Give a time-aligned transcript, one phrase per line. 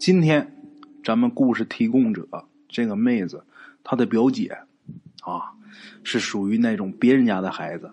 [0.00, 0.56] 今天
[1.04, 2.26] 咱们故事提供者
[2.70, 3.44] 这个妹子，
[3.84, 4.56] 她的表姐
[5.20, 5.52] 啊，
[6.02, 7.92] 是属于那种别人家的孩子。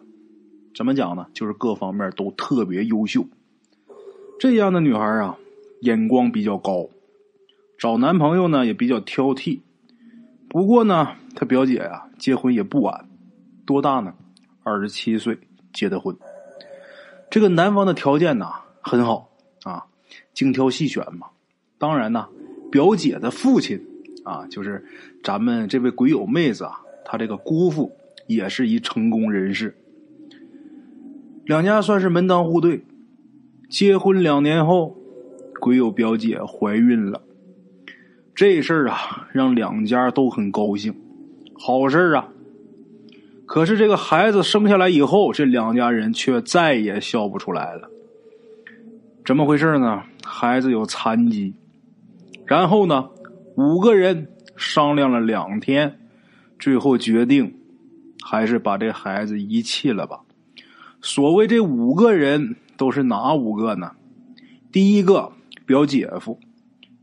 [0.73, 1.27] 怎么讲呢？
[1.33, 3.27] 就是各方面都特别优秀。
[4.39, 5.37] 这样的女孩啊，
[5.81, 6.87] 眼光比较高，
[7.77, 9.59] 找男朋友呢也比较挑剔。
[10.47, 13.09] 不过呢，她表姐呀，结婚也不晚，
[13.65, 14.13] 多大呢？
[14.63, 15.37] 二十七岁
[15.73, 16.15] 结的婚。
[17.29, 19.29] 这个男方的条件呢很好
[19.63, 19.87] 啊，
[20.33, 21.27] 精挑细选嘛。
[21.77, 22.27] 当然呢，
[22.71, 23.79] 表姐的父亲
[24.23, 24.85] 啊，就是
[25.23, 27.91] 咱们这位鬼友妹子啊，她这个姑父
[28.27, 29.75] 也是一成功人士。
[31.45, 32.83] 两家算是门当户对。
[33.69, 34.97] 结婚两年后，
[35.59, 37.21] 鬼友表姐怀孕了。
[38.33, 40.95] 这事儿啊，让两家都很高兴，
[41.53, 42.29] 好事啊。
[43.45, 47.89] 可是这个孩子生下来以后，这两家人却再也笑不出来了。
[49.25, 50.03] 怎么回事呢？
[50.23, 51.53] 孩子有残疾。
[52.47, 53.09] 然后呢，
[53.55, 55.99] 五个人商量了两天，
[56.57, 57.53] 最后决定
[58.23, 60.21] 还是把这孩子遗弃了吧。
[61.01, 63.91] 所谓这五个人都是哪五个呢？
[64.71, 65.31] 第一个
[65.65, 66.39] 表姐夫，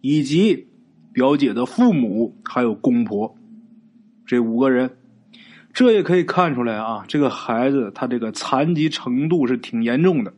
[0.00, 0.66] 以及
[1.12, 3.36] 表姐的父母，还有公婆，
[4.26, 4.96] 这五个人。
[5.72, 10.32] 这也可以看出来啊，这个孩子他这个残疾程度是挺严重的。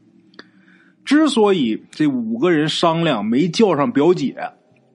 [1.04, 4.34] 之所以这五个人商量没叫上表姐，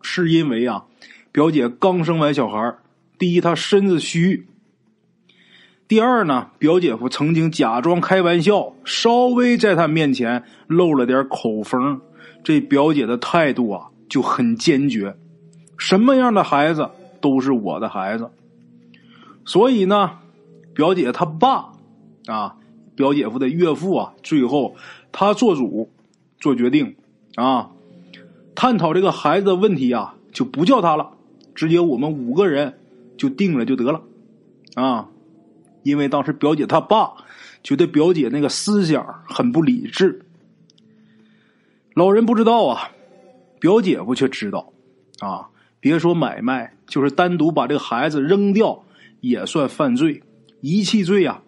[0.02, 0.86] 是因为啊，
[1.32, 2.76] 表姐刚生完小孩
[3.18, 4.48] 第一她身子虚。
[5.88, 12.00] 第二呢，表姐夫曾经假装开玩笑，稍微在她面前露了点口风，
[12.44, 15.18] 这表姐的态度啊就很坚决，
[15.78, 18.32] 什么样的孩子都是我的孩子。
[19.44, 20.20] 所以呢，
[20.74, 21.74] 表姐她爸
[22.26, 22.56] 啊，
[22.96, 24.76] 表姐夫的岳父啊，最后
[25.12, 25.90] 他做主
[26.40, 26.96] 做决定
[27.36, 27.72] 啊，
[28.62, 31.14] 探讨这个孩子的问题啊，就不叫他了，
[31.56, 32.78] 直接我们五个人
[33.18, 34.04] 就定了就得了
[34.76, 35.10] 啊。
[35.82, 37.12] 因为当时表姐她爸
[37.64, 40.22] 觉得表姐那个思想很不理智，
[41.96, 42.92] 老人不知道啊，
[43.60, 44.72] 表姐夫却知道
[45.22, 45.50] 啊。
[45.80, 48.84] 别说买卖，就是单独把这个孩子扔掉
[49.22, 50.22] 也算犯罪，
[50.60, 51.42] 遗弃罪啊。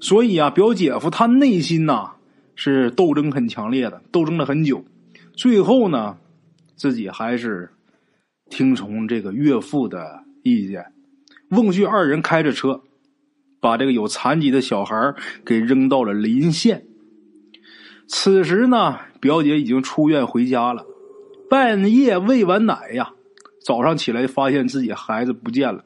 [0.00, 2.12] 所以啊，表姐夫他内心呐
[2.54, 4.84] 是斗争很强烈的，斗争了很久，
[5.34, 6.16] 最后呢
[6.76, 7.70] 自己还是
[8.50, 10.92] 听从这个岳父的意见，
[11.50, 12.82] 翁婿二人开着车。
[13.60, 16.84] 把这个有残疾的小孩给扔到了临县。
[18.06, 20.84] 此时呢，表姐已经出院回家了。
[21.48, 23.12] 半夜喂完奶呀，
[23.64, 25.82] 早上起来发现自己孩子不见了，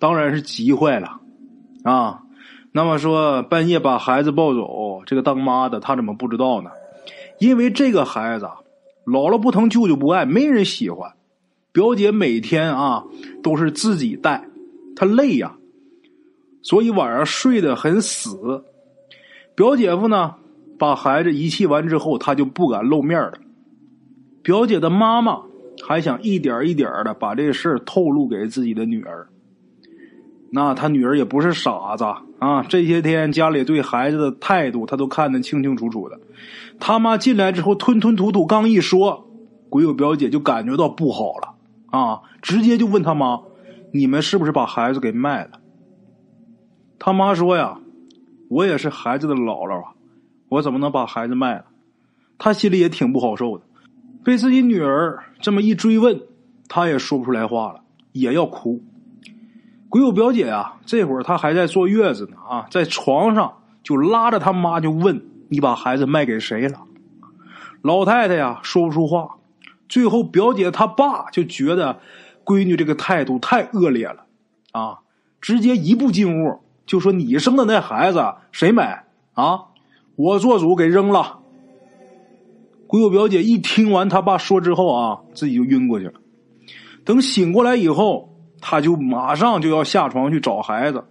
[0.00, 1.20] 当然是急坏了
[1.84, 2.22] 啊。
[2.72, 6.70] 那么说半夜把孩子抱走，这个当妈的她怎么不知道呢？
[7.38, 8.56] 因为这个孩子啊
[9.04, 11.12] 姥姥不疼，舅舅不爱，没人喜欢。
[11.72, 13.04] 表姐每天啊
[13.42, 14.48] 都是自己带，
[14.96, 15.56] 她累呀。
[16.62, 18.64] 所以晚上睡得很死。
[19.54, 20.34] 表姐夫呢，
[20.78, 23.34] 把孩子遗弃完之后，他就不敢露面了。
[24.42, 25.42] 表姐的妈妈
[25.86, 29.28] 还想一点一点的把这事透露给自己的女儿。
[30.52, 32.04] 那他女儿也不是傻子
[32.40, 36.18] 啊，这些天家里对孩子的态度，他都看得清清楚楚的。
[36.80, 39.28] 他妈进来之后吞吞吐吐，刚一说，
[39.68, 41.54] 鬼友表姐就感觉到不好了
[41.96, 43.40] 啊，直接就问他妈
[43.92, 45.60] ：“你们是不是把孩子给卖了？”
[46.98, 47.78] 他妈说呀
[48.50, 49.92] ：“我也是孩子的姥姥啊，
[50.48, 51.66] 我怎么能把孩子卖了？”
[52.38, 53.64] 他心里也挺不好受的，
[54.24, 56.20] 被自己女儿这么一追问，
[56.68, 57.82] 他也说不出来话了，
[58.12, 58.82] 也要哭。
[59.90, 63.52] 鬼友表姐啊，这会儿她还在坐月子呢啊，在床上
[63.82, 66.84] 就拉着他妈就问：“你把孩子卖给谁了？”
[67.82, 69.36] 老太太呀说不出话，
[69.88, 71.98] 最后表姐她爸就觉得
[72.44, 74.26] 闺女这个态度太恶劣了
[74.70, 75.00] 啊，
[75.40, 76.60] 直接一步进屋。
[76.86, 79.04] 就说你生的那孩子谁买
[79.34, 79.64] 啊？
[80.14, 81.40] 我做主给扔了。
[82.86, 86.14] 鬼友表姐一听完他爸说之后啊，自己就晕过去了。
[87.04, 88.29] 等醒过来以后，
[88.60, 91.04] 他就马上就要下床去找孩子，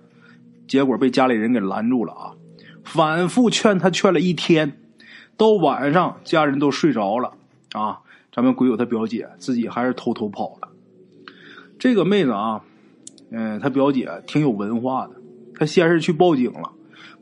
[0.68, 2.32] 结果被家里人给拦住了啊！
[2.84, 4.80] 反复劝他劝了一天，
[5.38, 7.34] 到晚上家人都睡着了
[7.74, 8.00] 啊，
[8.32, 10.70] 咱们鬼友他表姐自己还是偷偷跑了。
[11.78, 12.62] 这个妹子啊，
[13.32, 15.16] 嗯，他表姐挺有文化的。
[15.56, 16.72] 她先是去报警了，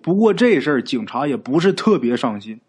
[0.01, 2.61] 不过这事儿警察也不是特别上心，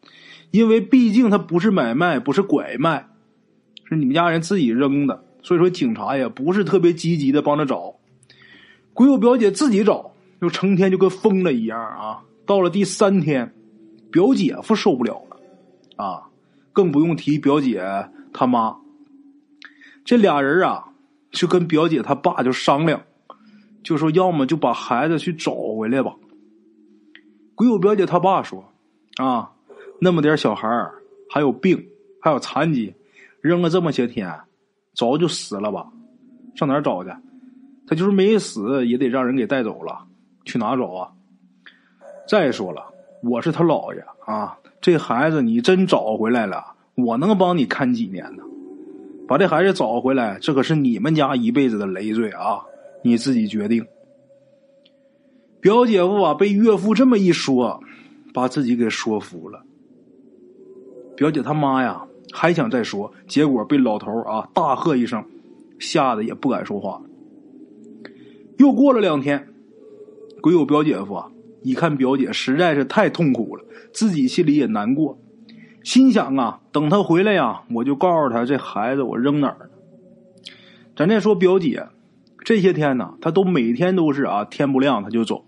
[0.51, 3.07] 因为毕竟他不是买卖，不是拐卖，
[3.85, 7.95] 是你们家人自己扔的，所以说警察也不是特别积极的帮着找。
[8.93, 12.25] 鬼友表姐自己找，就成天就跟疯了一样啊！
[12.45, 13.55] 到了第三天，
[14.11, 16.29] 表姐夫受不了了，啊，
[16.73, 18.77] 更不用提表姐他妈。
[20.05, 20.93] 这俩人啊，
[21.31, 23.03] 就跟表姐他爸就商量，
[23.83, 26.15] 就说要么就把孩子去找回来吧。
[27.55, 28.73] 鬼友表姐他爸说
[29.23, 29.53] ：“啊，
[30.01, 30.69] 那么点小孩
[31.31, 31.89] 还有病，
[32.21, 32.95] 还有残疾，
[33.41, 34.41] 扔了这么些天，
[34.99, 35.87] 早就死了吧？
[36.57, 37.11] 上哪儿找去？
[37.87, 40.05] 他就是没死，也得让人给带走了，
[40.45, 41.13] 去哪找啊？
[42.27, 42.83] 再说了，
[43.23, 48.43] 我是他姥爷啊，这孩子你真找回来了，我能帮你看几年呢？
[49.29, 52.65] 把这孩子找回来，这可是你们家一辈子的累赘啊！
[53.03, 53.87] 你自己决定。”
[55.63, 57.81] 表姐夫啊，被岳父这么一说，
[58.35, 59.63] 把自己给说服了。
[61.15, 65.25] 表姐他妈呀，还想再说，结果被老头啊大喝一声，
[65.79, 67.01] 吓得也不敢说话。
[68.59, 69.49] 又过了两天，
[70.41, 71.31] 鬼友表姐夫啊，
[71.63, 75.19] 一看表姐实在是太痛苦了，自己心里也难过，
[75.83, 79.71] 心想啊，等他回来呀，我就告诉他这孩子我扔哪儿了。
[80.97, 81.87] 咱再说表姐。
[82.45, 85.45] 这些天呢，她都每天都是啊，天不亮她就走，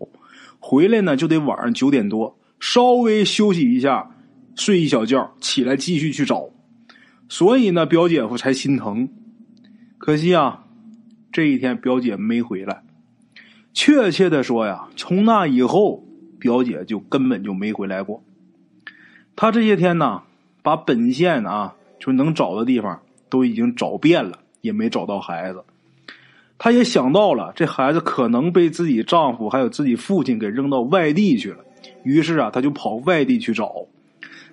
[0.59, 4.11] 回来呢就得晚上九点多，稍微休息一下，
[4.55, 6.51] 睡一小觉，起来继续去找。
[7.31, 9.09] 所以呢，表姐夫才心疼。
[9.99, 10.65] 可惜啊，
[11.31, 12.83] 这一天表姐没回来。
[13.73, 16.05] 确切的说呀，从那以后，
[16.41, 18.25] 表姐就根本就没回来过。
[19.37, 20.23] 他这些天呢，
[20.63, 25.63] 把本县啊就能找的地方都已经找遍了，也没找到孩子。
[26.59, 31.65] 她也想到了，这孩子可能被自己丈夫还有自己父亲给扔到外地去了，
[32.03, 33.73] 于是啊，她就跑外地去找。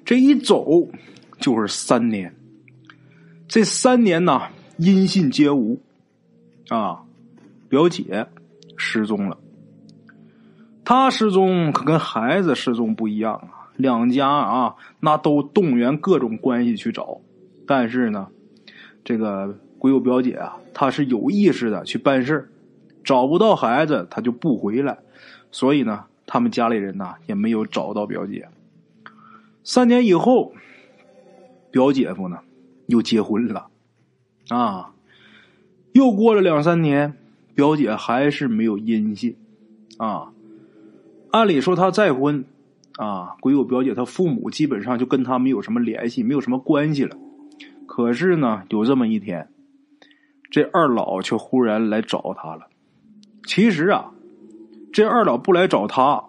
[0.05, 0.87] 这一走
[1.39, 2.33] 就是三年，
[3.47, 4.41] 这三年呢，
[4.77, 5.79] 音信皆无，
[6.69, 7.03] 啊，
[7.69, 8.27] 表姐
[8.75, 9.37] 失踪了。
[10.83, 17.21] 她失踪可跟孩子失踪不一样啊，两家啊，那都动员各种关系去找，
[17.65, 18.27] 但是呢，
[19.03, 19.57] 这个。
[19.79, 22.49] 鬼友表姐啊，她是有意识的去办事
[23.03, 24.97] 找不到孩子，她就不回来。
[25.51, 28.49] 所以呢，他们家里人呢也没有找到表姐。
[29.63, 30.51] 三年以后，
[31.69, 32.39] 表姐夫呢
[32.87, 33.67] 又结婚了，
[34.49, 34.93] 啊，
[35.93, 37.17] 又过了两三年，
[37.53, 39.37] 表姐还是没有音信，
[39.97, 40.33] 啊，
[41.31, 42.43] 按理说她再婚，
[42.97, 47.15] 啊，鬼友表姐她父母基本上就跟她没有什么联系，没有什么关系了。
[47.85, 49.49] 可是呢，有这么一天。
[50.49, 52.67] 这二老却忽然来找他了。
[53.45, 54.11] 其实啊，
[54.93, 56.23] 这二老不来找他，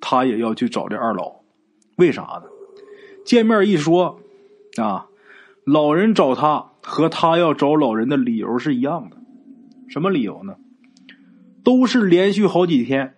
[0.00, 1.40] 他也要去找这二老。
[1.96, 2.42] 为啥呢？
[3.24, 4.20] 见面一说，
[4.76, 5.07] 啊，
[5.70, 9.18] 老人找他和他要找老人的理由是一样的。
[9.86, 10.56] 什么理由呢？
[11.62, 13.16] 都是连续好几天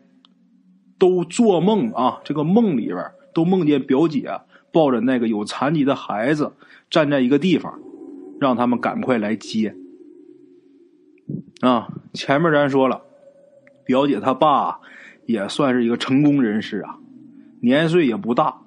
[0.99, 4.41] 都做梦啊，这个梦里边都梦见表姐
[4.73, 6.55] 抱着那个有残疾的孩子
[6.91, 7.79] 站在一个地方，
[8.41, 9.77] 让他们赶快来接。
[11.61, 13.03] 啊，前面咱说了，
[13.85, 14.81] 表姐她爸
[15.25, 16.99] 也算是一个成功人士啊，
[17.61, 18.63] 年岁也不大，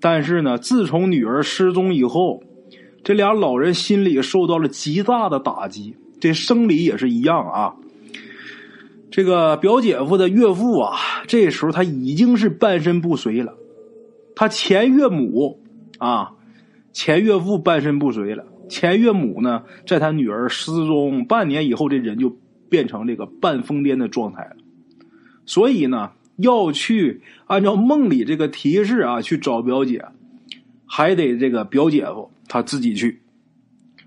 [0.00, 2.44] 但是呢，自从女儿失踪以后，
[3.02, 7.76] 这俩老人心里受到了极大的打击，这生理也是一样啊。
[9.10, 13.54] 这个表姐夫的岳父啊，这时候他已经是半身不遂了，
[14.36, 15.60] 他前岳母
[15.98, 16.32] 啊，
[16.92, 18.44] 前岳父半身不遂了。
[18.68, 22.36] 前岳母呢，在他女儿失踪半年以后，这人就
[22.68, 24.56] 变成这个半疯癫的状态了。
[25.46, 30.04] 所以呢，要去按照梦里这个提示啊，去找表姐，
[30.88, 33.20] 还得这个表姐夫他自己去。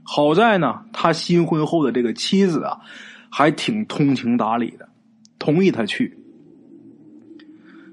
[0.03, 2.81] 好在呢，他新婚后的这个妻子啊，
[3.29, 4.89] 还挺通情达理的，
[5.39, 6.17] 同意他去。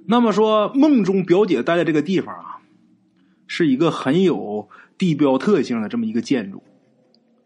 [0.07, 2.59] 那么说，梦中表姐待的这个地方啊，
[3.47, 4.69] 是一个很有。
[4.99, 6.61] 地标特性的这么一个建筑，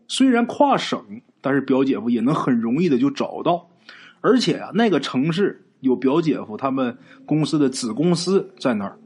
[0.09, 3.69] 虽然跨省，但是表姐夫也能很容易的就找到，
[4.23, 6.97] 而且啊，那个城市有表姐夫他们
[7.27, 8.99] 公司的子公司在那儿，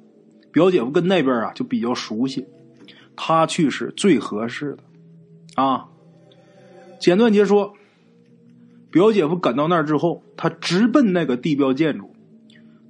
[0.57, 2.47] 表姐夫跟那边啊就比较熟悉，
[3.15, 5.89] 他去是最合适的啊。
[6.99, 7.75] 简短截说，
[8.91, 12.15] 表姐夫赶到那儿之后，他直奔那个地标建筑，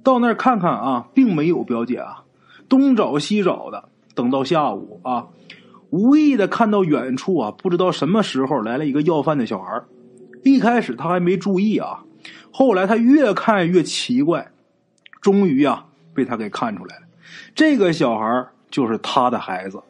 [0.01, 2.23] 到那儿看看啊，并没有表姐啊，
[2.69, 5.27] 东找西找的，等到下午啊。
[5.89, 9.83] 无意的看到远处啊，不知道什么时候来了一个要饭的小孩
[10.45, 12.05] 一开始他还没注意啊，
[12.49, 14.53] 后来他越看越奇怪，
[15.19, 17.06] 终于啊被他给看出来了。
[17.55, 19.81] 这个小孩就是他的孩子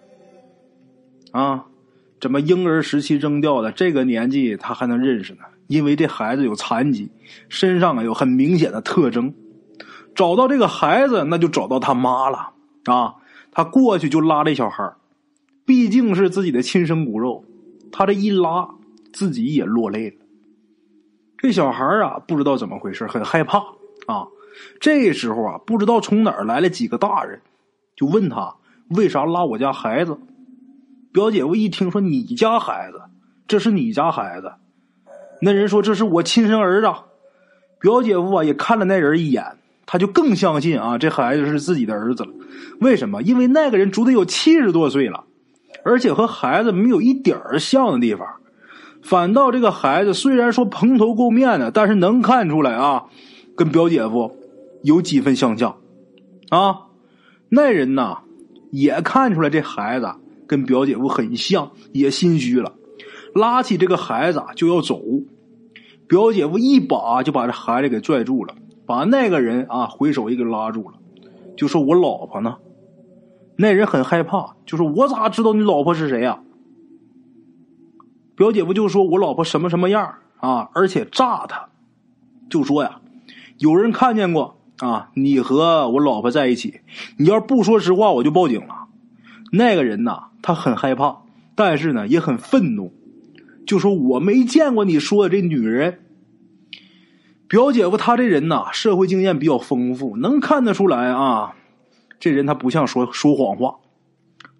[1.31, 1.65] 啊！
[2.19, 3.71] 怎么婴儿时期扔掉的？
[3.71, 5.41] 这个年纪他还能认识呢？
[5.67, 7.11] 因为这孩子有残疾，
[7.49, 9.33] 身上啊有很明显的特征。
[10.15, 12.53] 找到这个孩子，那就找到他妈了
[12.85, 13.15] 啊！
[13.51, 14.93] 他过去就拉这小孩
[15.65, 17.43] 毕竟是自己的亲生骨肉，
[17.91, 18.69] 他这一拉，
[19.13, 20.15] 自己也落泪了。
[21.37, 23.59] 这小孩啊，不知道怎么回事，很害怕
[24.07, 24.25] 啊。
[24.79, 27.41] 这时候啊，不知道从哪儿来了几个大人，
[27.95, 28.55] 就问他
[28.89, 30.17] 为啥拉我家孩子。
[31.13, 33.01] 表姐夫一听说你家孩子，
[33.47, 34.51] 这是你家孩子，
[35.41, 36.93] 那人说这是我亲生儿子。
[37.79, 42.29] 表姐夫啊也看了那人一眼，他就更相信啊这孩子是自己的儿子了。
[42.79, 43.21] 为什么？
[43.23, 45.23] 因为那个人足得有七十多岁了，
[45.83, 48.27] 而且和孩子没有一点儿像的地方。
[49.01, 53.05] 反倒这个孩子虽然说蓬头垢面的，但是能看出来啊，
[53.55, 54.35] 跟表姐夫
[54.83, 55.77] 有几分相像
[56.49, 56.87] 啊。
[57.49, 58.19] 那人呐
[58.71, 60.11] 也看出来这孩子
[60.47, 62.73] 跟表姐夫很像，也心虚了，
[63.33, 65.01] 拉起这个孩子就要走。
[66.07, 68.55] 表姐夫一把就把这孩子给拽住了，
[68.85, 70.97] 把那个人啊回手也给拉住了，
[71.57, 72.57] 就说：“我老婆呢？”
[73.57, 76.41] 那人很害怕，就说：“我咋知道你老婆是谁呀？”
[78.35, 80.69] 表姐夫就说：“我老婆什么什么样啊？
[80.73, 81.69] 而且炸他，
[82.49, 83.01] 就说呀，
[83.57, 86.81] 有人看见过啊，你和我老婆在一起，
[87.17, 88.87] 你要不说实话，我就报警了。”
[89.51, 91.23] 那个人呐，他很害怕，
[91.55, 92.93] 但是呢，也很愤怒。
[93.65, 96.03] 就说我没见过你说的这女人。
[97.47, 101.55] 表姐夫他这人呐，社会经验比较丰富，能看得出来啊，
[102.19, 103.77] 这人他不像说说谎话。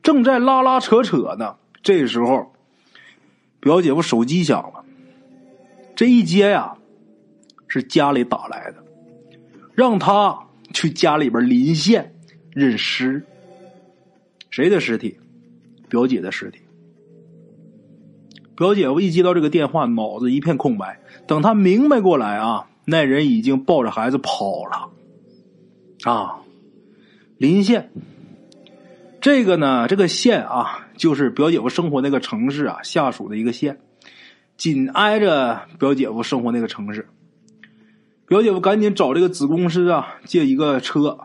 [0.01, 2.53] 正在拉拉扯扯呢，这时候，
[3.59, 4.85] 表姐夫手机响了，
[5.95, 6.75] 这一接呀，
[7.67, 8.83] 是家里打来的，
[9.77, 10.35] 让他
[10.73, 12.15] 去家里边临县
[12.49, 13.23] 认尸。
[14.49, 15.19] 谁的尸体？
[15.87, 16.61] 表姐的尸体。
[18.55, 20.99] 表姐夫一接到这个电话，脑子一片空白。
[21.27, 24.89] 等他明白过来啊，那人已经抱着孩子跑了。
[26.11, 26.39] 啊，
[27.37, 27.91] 临县，
[29.21, 33.79] 这个呢，这个县啊，就是表姐夫生活那个城市啊下属的一个县，
[34.57, 37.07] 紧挨着表姐夫生活那个城市。
[38.27, 41.17] 表姐夫赶紧找这个子公司啊借一个车，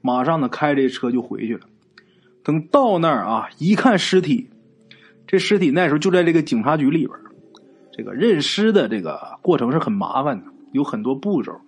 [0.00, 1.60] 马上呢开这车就回去了。
[2.42, 4.50] 等到那儿啊，一看尸体。
[5.28, 7.10] 这尸体那时候就在这个警察局里边
[7.92, 11.60] 这个认尸的这个过程是很麻烦的，有很多步骤。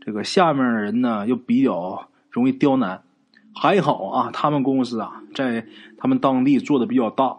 [0.00, 3.02] 这个下面的人呢又比较容易刁难，
[3.54, 5.66] 还好啊，他们公司啊在
[5.98, 7.36] 他们当地做的比较大，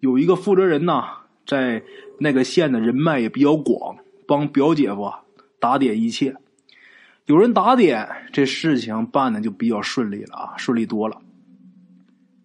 [0.00, 1.04] 有一个负责人呐，
[1.46, 1.82] 在
[2.18, 3.96] 那个县的人脉也比较广，
[4.26, 5.10] 帮表姐夫
[5.60, 6.34] 打点一切。
[7.26, 11.22] 有人打点，这事情办的就比较顺利了啊，顺利多了。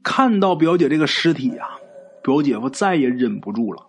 [0.03, 1.69] 看到表姐这个尸体呀。
[2.21, 3.85] 表姐夫再也忍不住了。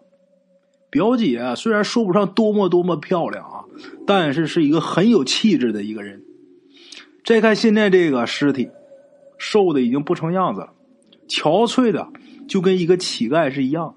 [0.90, 3.64] 表姐虽然说不上多么多么漂亮啊，
[4.06, 6.22] 但是是一个很有气质的一个人。
[7.24, 8.68] 再看现在这个尸体，
[9.38, 10.74] 瘦的已经不成样子了，
[11.26, 12.10] 憔悴的
[12.46, 13.94] 就跟一个乞丐是一样。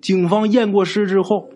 [0.00, 1.50] 警方验过尸之后，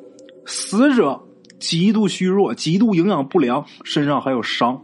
[0.45, 1.23] 死者
[1.59, 4.83] 极度虚弱，极度营养不良，身上还有伤，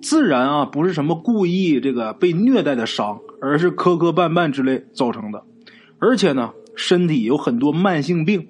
[0.00, 5.44] 自然啊不是什么故意这个被虐待的伤，而是磕磕绊绊之类造成的。
[5.98, 8.48] 而且呢，身体有很多慢性病，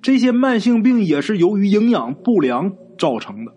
[0.00, 3.52] 这些慢性病也是由于营养不良造成的。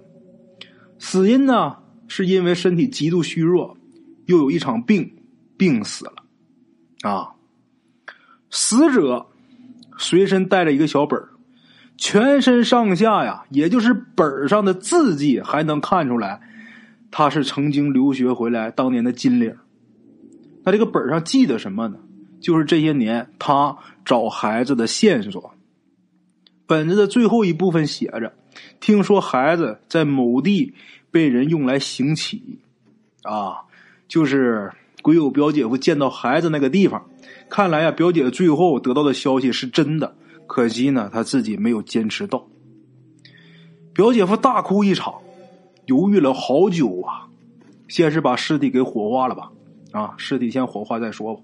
[1.00, 1.78] 死因呢，
[2.08, 3.78] 是因为身体极度虚弱，
[4.26, 5.14] 又有一场病，
[5.58, 6.14] 病死了。
[7.04, 7.30] 啊，
[8.50, 9.26] 死者
[9.98, 11.20] 随身带着一个小本
[12.04, 16.42] 全身上下呀，也就是本上的字迹还能看出来，
[17.10, 19.56] 他是曾经留学回来当年的金领。
[20.66, 21.96] 那这个本上记的什么呢？
[22.42, 25.54] 就是这些年他找孩子的线索。
[26.68, 28.34] 本子的最后一部分写着
[28.82, 30.74] ：“听说孩子在某地
[31.10, 32.60] 被人用来行乞，
[33.22, 33.60] 啊，
[34.10, 34.70] 就是
[35.02, 37.06] 鬼友表姐夫见到孩子那个地方。
[37.50, 42.48] 看来呀，表姐最后得到的消息是真的，可惜呢，他自己没有坚持到。
[43.94, 45.14] 表姐夫大哭一场，
[45.86, 47.28] 犹豫了好久啊，
[47.88, 49.52] 先是把尸体给火化了吧，
[49.92, 51.42] 啊，尸体先火化再说吧。”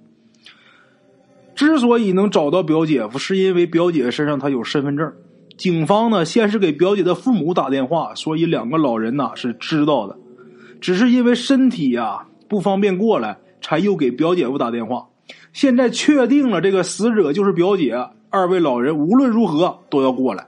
[1.56, 5.12] 之所以能找到表姐夫，是因为表姐身上她有身份证。
[5.58, 10.18] 警方呢，先是给表姐的父母打电话，所以两个老人呐是知道的，
[10.80, 15.10] 只是因为身体呀不方便过来，才又给表姐夫打电话。
[15.52, 20.48] 现在确定了，这个死者就是表姐，二位老人无论如何都要过来。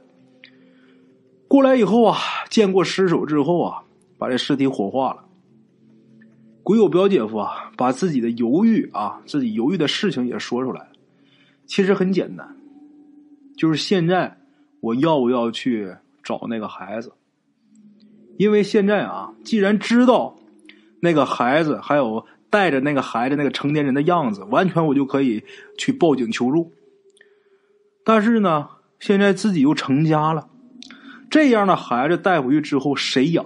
[1.48, 2.18] 过来以后啊，
[2.50, 3.84] 见过尸首之后啊，
[4.18, 5.26] 把这尸体火化了。
[6.64, 10.88] 鬼友表姐夫啊，把自己的犹豫啊，自己犹豫的事情也说出来。
[11.66, 12.56] 其实很简单，
[13.58, 14.38] 就是现在
[14.80, 17.12] 我要不要去找那个孩子？
[18.38, 20.36] 因为现在啊，既然知道
[21.02, 25.44] 那个孩子还有带着那个孩子那个成年人的样子，完全我就可以
[25.78, 26.72] 去报警求助。
[28.04, 30.50] 但是呢，现在自己又成家了，
[31.30, 33.46] 这样的孩子带回去之后谁养？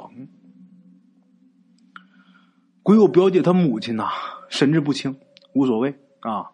[2.82, 4.10] 鬼友表姐她母亲呐，
[4.48, 5.18] 神志不清，
[5.54, 6.52] 无所谓啊。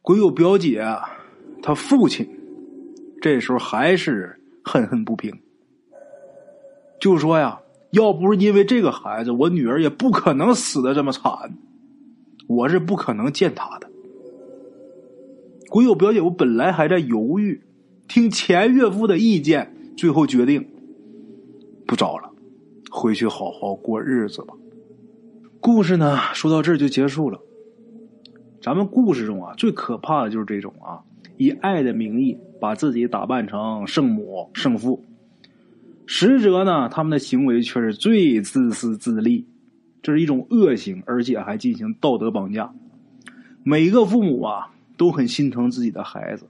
[0.00, 0.82] 鬼友表姐
[1.62, 2.26] 她父亲
[3.20, 5.40] 这时候还是恨恨不平，
[7.00, 11.58] 就说呀，要不是因为这个孩子，我女儿也不可能死的这么惨，
[12.48, 13.87] 我是不可能见她的。
[15.68, 17.60] 鬼友表姐，我本来还在犹豫，
[18.08, 20.66] 听前岳父的意见，最后决定
[21.86, 22.30] 不找了，
[22.90, 24.54] 回去好好过日子吧。
[25.60, 27.40] 故事呢，说到这儿就结束了。
[28.62, 31.04] 咱们故事中啊，最可怕的就是这种啊，
[31.36, 35.04] 以爱的名义把自己打扮成圣母、圣父，
[36.06, 39.46] 实则呢，他们的行为却是最自私自利，
[40.00, 42.72] 这是一种恶行，而且还进行道德绑架。
[43.62, 46.46] 每一个父母啊，都很心疼自己的孩子。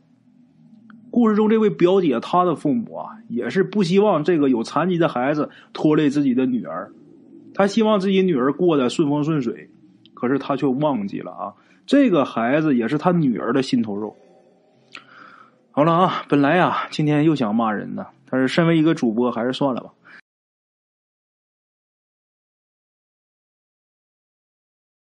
[1.11, 6.91] 故事中这位表姐，她的父母啊，也是不希望这个有残疾的孩子拖累自己的女儿。
[7.55, 9.69] 他希望自己女儿过得顺风顺水，
[10.15, 11.55] 可是他却忘记了啊，
[11.87, 14.17] 这个孩子也是他女儿的心头肉。
[15.71, 19.91] 好了啊，本来啊今天又想骂人呢，但是身为一个主播，还是算了吧。